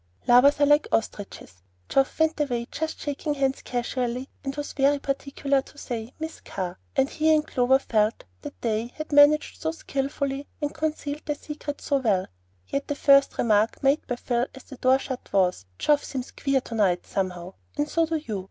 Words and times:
Lovers 0.27 0.59
are 0.59 0.65
like 0.65 0.87
ostriches. 0.91 1.61
Geoff 1.87 2.19
went 2.19 2.39
away 2.39 2.65
just 2.71 2.99
shaking 2.99 3.35
hands 3.35 3.61
casually, 3.61 4.29
and 4.43 4.55
was 4.55 4.73
very 4.73 4.97
particular 4.97 5.61
to 5.61 5.77
say 5.77 6.11
"Miss 6.17 6.41
Carr;" 6.41 6.79
and 6.95 7.07
he 7.07 7.31
and 7.35 7.45
Clover 7.45 7.77
felt 7.77 8.23
that 8.41 8.59
they 8.63 8.87
had 8.95 9.11
managed 9.11 9.61
so 9.61 9.69
skilfully 9.71 10.47
and 10.59 10.73
concealed 10.73 11.21
their 11.27 11.35
secret 11.35 11.81
so 11.81 11.97
well; 11.97 12.25
yet 12.67 12.87
the 12.87 12.95
first 12.95 13.37
remark 13.37 13.83
made 13.83 14.07
by 14.07 14.15
Phil 14.15 14.47
as 14.55 14.63
the 14.63 14.77
door 14.77 14.97
shut 14.97 15.31
was, 15.31 15.67
"Geoff 15.77 16.03
seems 16.03 16.31
queer 16.31 16.61
to 16.61 16.73
night, 16.73 17.05
somehow, 17.05 17.53
and 17.77 17.87
so 17.87 18.07
do 18.07 18.15
you. 18.15 18.39